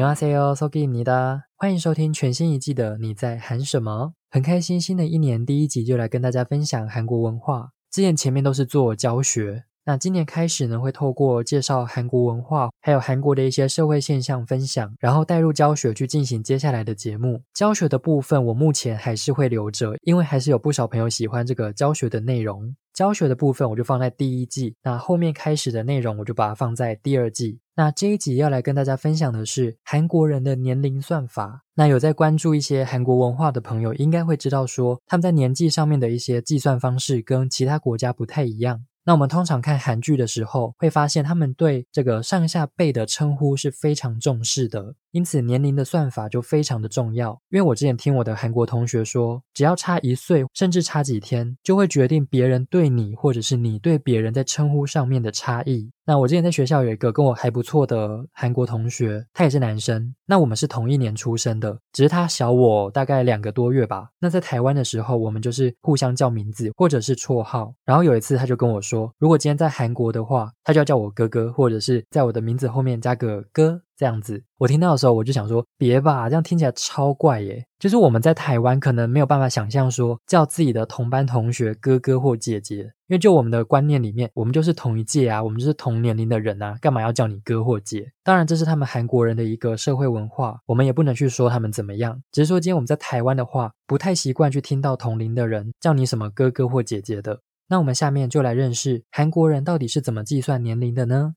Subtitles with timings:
[0.00, 4.12] 牛阿 C 哦，소기입니다欢迎收听全新一季的你在喊什么？
[4.30, 7.70] 很开心，新的一年第一集就来跟大家分享韩国文化。
[7.90, 9.64] 之前前面都是做教学。
[9.83, 17.41] 那今年开始呢，会透过介绍韩国文化，还有韩国的一些社会现象分享，然后带入教学去进行接下来的节目。
[17.53, 22.75] 教学的部分，我目前还是会留着，因为还是有不少朋友喜欢这个教学的内容。
[22.93, 27.59] 教学的部分我就放在第一季，那后面开始的内容我就把它放在第二季。
[27.73, 31.63] 那这一集要来跟大家分享的是韩国人的年龄算法。
[31.73, 38.81] 那有在关注一些韩国文化的朋友，应该会知道说他们在年纪上面的一些计算方式跟其他国家不太一样。
[39.03, 47.39] 那我们通常看韩剧的时候，会发现他们对这个上下辈的称呼是非常重视的，因此年龄的算法就非常的重要。
[47.49, 55.91] 因为我之前听我的韩国同学说，只要差一岁，甚至差几天，就会决定别人对你或者是你对别人在称呼上面的差异。
[56.03, 60.13] 那我之前在学校有一个跟我还不错的韩国同学，他也是男生。
[60.25, 64.09] 那我们是同一年出生的，只是他小我大概两个多月吧。
[64.19, 67.73] 那在台湾的时候，我们就是互相叫名字或者是绰号。
[67.85, 73.81] 然后有一次他就跟我说，如果今天在韩国的话，他就要叫我哥哥，或者是在我的名字后面加个哥。
[74.01, 77.63] 这样子，我听到的时候，我就想说，别吧，这样听起来超怪耶。
[77.77, 88.11] 就是我们在台湾可能没有办法想象说叫自己的同班同学哥哥或姐姐，因为就我们的观念里面，我们就是同一届啊，我们就是同年龄的人啊，干嘛要叫你哥或姐？
[88.23, 92.19] 当然，这是他们韩国人的一个社会文化，我们也不能去说他们怎么样。
[92.31, 97.41] 只是说，今天我们在台湾的话，不太习惯去听到同龄的人叫你什么哥哥或姐姐的。
[97.69, 101.35] 那我们下面就来认识韩国人到底是怎么计算年龄的呢？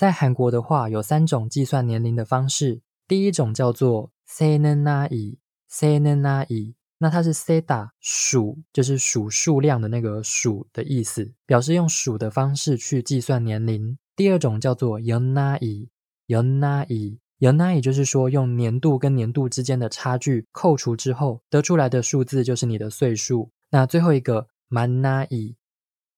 [0.00, 2.80] 在韩国的话，有三种计算年龄的方式。
[3.06, 5.38] 第一种叫做 s e n e n a i
[5.68, 13.98] s e n e n a i 那它是 “seda” 数，就是数数量的那个数的意思，表示用数的方式去计算年龄。
[14.16, 15.90] 第二种叫做 yonai
[16.28, 23.50] yonai yonai，就是说用年度跟年度之间的差距扣除之后得出来的数字就是你的岁数。
[23.68, 25.56] 那最后一个 manai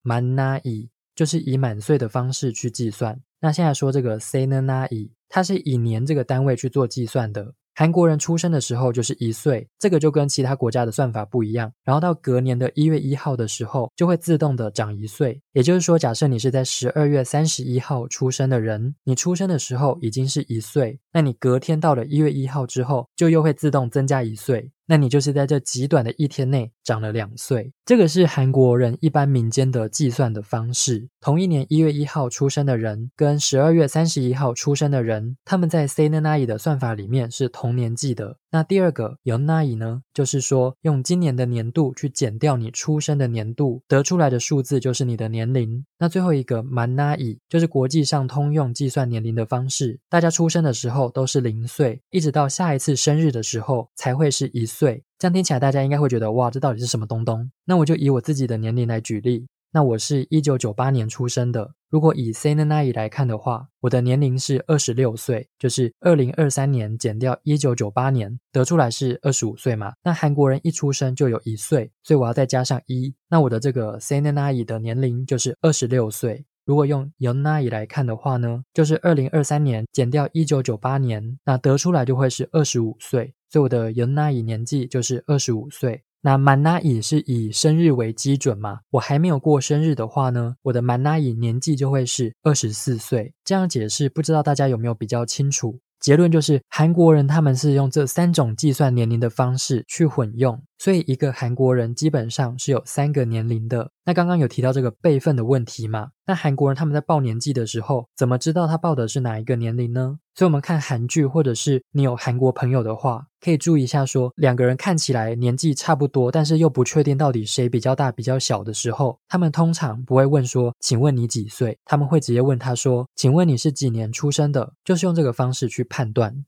[0.04, 3.20] manai，就是以满岁的方式去计算。
[3.42, 7.54] 那现在说这个 s e n a i 它是以年这个单位去做计算的。
[7.74, 11.72] 韩国人出生的时候就是一岁，这个就跟其他国家的算法不一样。
[11.82, 15.40] 然后到隔年的一月一号的时候，就会自动的长一岁。
[15.54, 24.70] 也就是说，假设你是在十二月三十一号出生的人，你出生的时候已经是一岁，那你隔天到了一月一号之后，就又会自动增加一岁。
[24.86, 31.08] 那你就是在这极短的一天内长了两岁，这个是韩国人一般民间的计算的方式。
[31.20, 38.38] 同一年一月一号出生的人跟十二月三十一号出生的人，他们在 s e n a i 的算法里面是同年纪的。
[38.50, 45.86] 那第二个 y o n a i 呢，就是说用今年的年度去减掉你出生的年度，得出来的数字就是你的年龄。
[45.98, 55.04] 那最后一个 man a i 就是国际上通用计算年龄的方式，大家出生的时候都是零岁，一直到下一次生日的时候才会是一岁。
[55.18, 57.50] 这样听起来大家应该会觉得哇，这到底是什么东东？
[57.66, 59.46] 那我就以我自己的年龄来举例。
[59.74, 61.70] 那我是一九九八年出生的。
[61.88, 69.92] 如果以 s e n a i 来看的话，我的年龄是二十六岁，就是二零二三年减掉一九九八年，得出来是二十五岁嘛。
[70.04, 76.44] 那韩国人一出生就有一岁，所以我要再加上一，那我的这个 s e n a i 的年龄就是二十六岁。
[76.64, 86.02] 如果用 y o n a i 来看的话呢，就是二零二三年减掉一九九八年，那得出来就会是二十五岁，所以我的 y o n a i 年纪就是二十五岁。
[86.24, 88.78] 那 manai 是以生日为基准嘛？
[88.90, 93.34] 我还没有过生日的话呢，我的 manai 年纪就会是二十四岁。
[93.44, 95.80] 这样解释，不知道大家有没有比较清楚？
[96.02, 103.92] 结论就是，韩国人他们是用这三种计算年龄的方式去混用，所以一个韩国人基本上是有三个年龄的。
[104.04, 106.08] 那刚刚有提到这个辈分的问题嘛？
[106.26, 110.18] 那韩国人他们在报年纪的时候，怎么知道他报的是哪一个年龄呢？
[110.34, 126.46] 所以，我们看韩剧，或者是你有韩国朋友的话，可以注意一下，说两个人看起来年纪差不多，但是又不确定到底谁比较大、比较小的时候，他们通常不会问说：“请问你几岁？”他们会直接问他说：“请问你是几年出生的？”就是用这个方式去判断。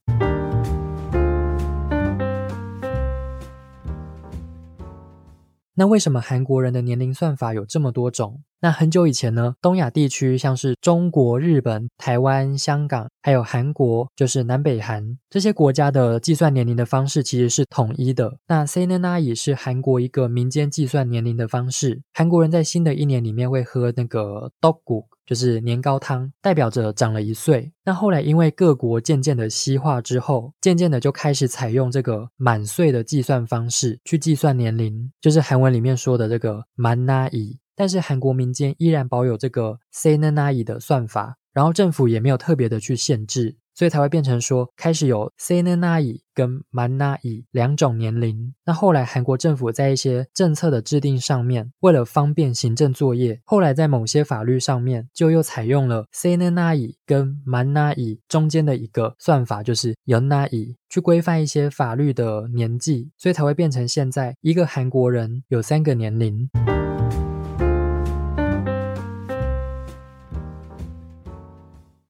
[5.74, 8.42] 那为什么韩国人的年龄算法有这么多种？
[8.64, 18.38] 那很久以前呢，东亚地区像是中国、日本、台湾、香港，还有韩国，就是南北韩这些国家的计算年龄的方式其实是统一的。
[18.48, 22.00] 那 Senenai 是韩国一个民间计算年龄的方式。
[22.14, 27.70] 韩国人在新的一年里面会喝那个 d o g u 就是年糕汤，代表着长了一岁。
[27.84, 37.58] 那后来因为各国渐渐的西化之后，渐渐的就开始采用这个满岁的计算方式去计算年龄，就是韩文里面说的这个 Manai。
[37.76, 43.56] 但是韩国民间依然保有这个 Senenai 的算法，然后政府也没有特别的去限制。
[43.76, 48.54] 所以才会变成说，开始有 Senenai 跟 Manai 两种年龄。
[48.64, 66.48] 那后来韩国政府在一些政策的制定上面，为了方便行政作业，后来在某些法律上面就又采用了 Senenai 跟 Manai 中间的一个算法，就是 Yonai 去规范一些法律的年纪，所以才会变成现在一个韩国人有三个年龄。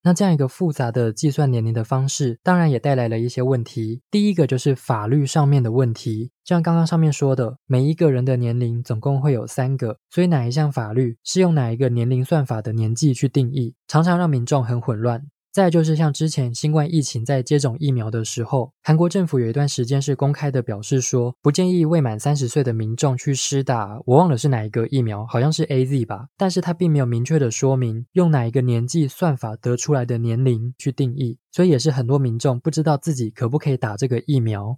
[0.05, 4.03] 那这样一个复杂的计算年龄的方式，当然也带来了一些问题。
[4.11, 15.25] 第一个就是法律上面的问题，像刚刚上面说的，每一个人的年龄总共会有三个，所以哪一项法律是用哪一个年龄算法的年纪去定义，常常让民众很混乱。
[15.55, 34.77] 再就是像之前新冠疫情在接种疫苗的时候，韩国政府有一段时间是公开的表示说，不建议未满三十岁的民众去施打，我忘了是哪一个疫苗，好像是 A Z 吧，但是它并没有明确的说明用哪一个年纪算法得出来的年龄去定义，所以也是很多民众不知道自己可不可以打这个疫苗。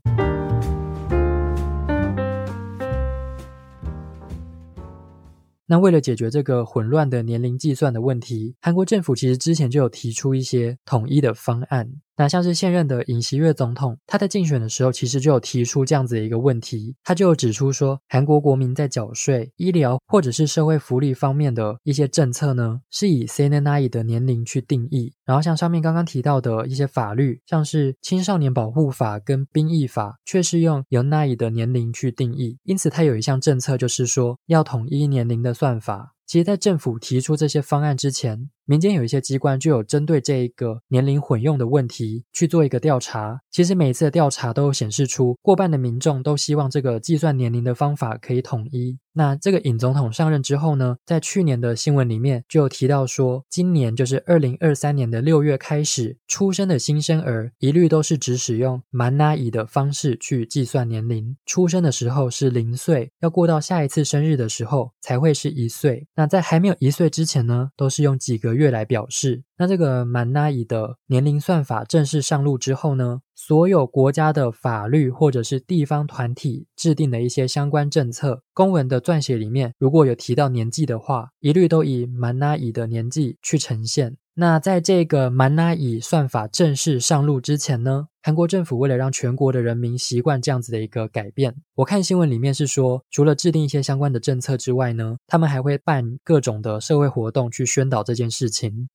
[5.68, 11.90] 那为了解决这个混乱的年龄计算的问题，韩国政府其实之前就有提出一些统一的方案。
[12.16, 25.12] 那像是现任的尹锡悦总统，他在竞选的时候其实就有提出这样子的一个问题，他就有指出说，韩国国民在缴税、医疗或者是社会福利方面的一些政策呢，是以 Senenai 的年龄去定义。
[25.24, 32.58] 然后像上面刚刚提到的一些法律，像是青少年保护法跟兵役法，却是用 Yonai 的年龄去定义。
[32.62, 36.14] 因此，他有一项政策就是说要统一年龄的算法。
[36.26, 43.40] 其实，在政府提出这些方案之前，民间有一些机关就有针对这一个年龄混用的问题去做一个调查。
[43.50, 48.98] 其实每一次的调查都显示出，过半的民众都希望这个计算年龄的方法可以统一。
[49.12, 61.34] 那这个尹总统上任之后呢，在去年的新闻里面就有提到说，今年就是二零二三年的六月开始出生的新生儿，一律都是只使用蛮拉乙的方式去计算年龄。
[61.46, 66.06] 出生的时候是零岁，要过到下一次生日的时候才会是一岁。
[66.14, 69.44] 那在还没有一岁之前呢，都是用几个月来表示。
[69.58, 84.16] 那这个满拉乙的年龄算法正式上路之后呢，所有国家的法律或者是地方团体制定的一些相关政策公文的撰写里面，如果有提到年纪的话，一律都以满拉乙的年纪去呈现。
[84.38, 98.88] 那在这个蛮拉乙算法正式上路之前呢，韩国政府为了让全国的人民习惯这样子的一个改变，我看新闻里面是说，除了制定一些相关的政策之外呢，他们还会办各种的社会活动去宣导这件事情。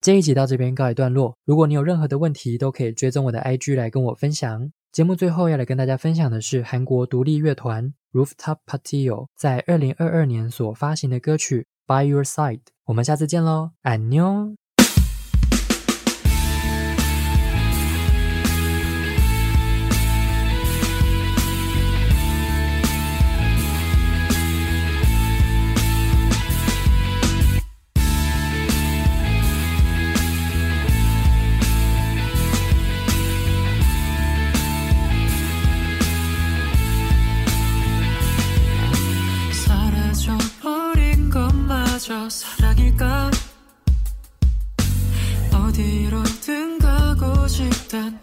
[0.00, 1.36] 这一集到这边告一段落。
[1.44, 4.70] 如果你有任何的问题，都可以追踪我的 IG 来跟我分享。
[4.92, 7.92] 节目最后要来跟大家分享的是韩国独立乐团。
[8.12, 11.66] Rooftop Patio 在二零二二年所发行的歌曲
[12.04, 14.54] 《By Your Side》，我们下次见喽，安妞。
[42.62, 43.28] 짝일까?
[45.52, 48.20] 어디로든 가고 싶단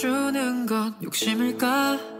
[0.00, 2.19] 주는 건 욕심일까